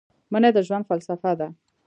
مني 0.31 0.49
د 0.55 0.57
ژوند 0.67 0.87
فلسفه 0.89 1.31
ده 1.39 1.47